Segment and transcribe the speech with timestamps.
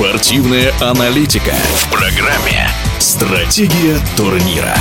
[0.00, 4.74] Спортивная аналитика в программе «Стратегия турнира».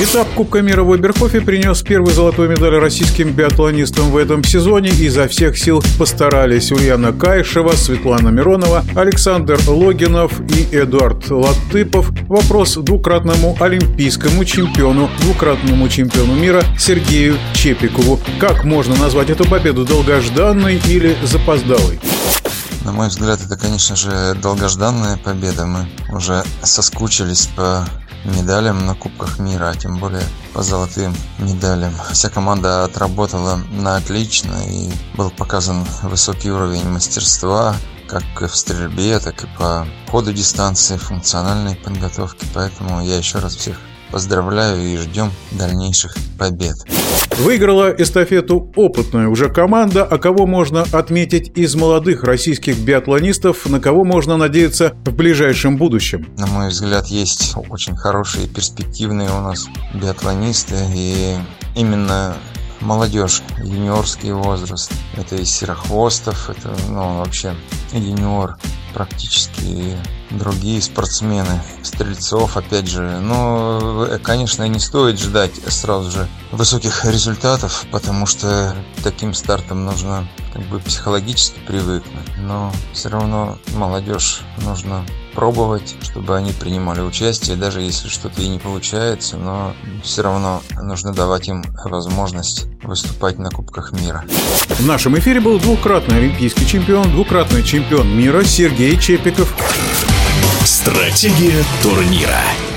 [0.00, 4.90] Этап Кубка мира в Оберхофе принес первую золотую медаль российским биатлонистам в этом сезоне.
[4.90, 12.12] Изо всех сил постарались Ульяна Кайшева, Светлана Миронова, Александр Логинов и Эдуард Латыпов.
[12.28, 18.20] Вопрос двукратному олимпийскому чемпиону, двукратному чемпиону мира Сергею Чепикову.
[18.38, 21.98] Как можно назвать эту победу долгожданной или запоздалой?
[22.88, 25.66] На мой взгляд, это, конечно же, долгожданная победа.
[25.66, 27.86] Мы уже соскучились по
[28.24, 30.22] медалям на Кубках мира, а тем более
[30.54, 31.92] по золотым медалям.
[32.12, 37.76] Вся команда отработала на отлично и был показан высокий уровень мастерства,
[38.08, 42.46] как в стрельбе, так и по ходу дистанции, функциональной подготовки.
[42.54, 43.76] Поэтому я еще раз всех
[44.10, 46.78] поздравляю и ждем дальнейших побед.
[47.36, 54.04] Выиграла эстафету опытная уже команда, а кого можно отметить из молодых российских биатлонистов, на кого
[54.04, 56.26] можно надеяться в ближайшем будущем?
[56.36, 61.36] На мой взгляд, есть очень хорошие перспективные у нас биатлонисты, и
[61.76, 62.36] именно
[62.80, 64.92] молодежь, юниорский возраст.
[65.16, 67.54] Это и Серохвостов, это ну, вообще
[67.92, 68.56] юниор
[68.94, 69.96] практически
[70.30, 73.20] другие спортсмены, Стрельцов, опять же.
[73.20, 80.28] Но, э, конечно, не стоит ждать сразу же высоких результатов, потому что таким стартом нужно
[80.52, 82.28] как бы психологически привыкнуть.
[82.38, 88.58] Но все равно молодежь нужно пробовать, чтобы они принимали участие, даже если что-то и не
[88.58, 94.24] получается, но все равно нужно давать им возможность выступать на Кубках мира.
[94.68, 99.54] В нашем эфире был двукратный олимпийский чемпион, двукратный чемпион мира Сергей Чепиков.
[100.88, 102.67] Стратегия турнира.